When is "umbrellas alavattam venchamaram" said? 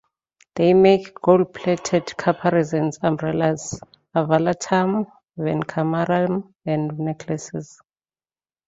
3.03-6.55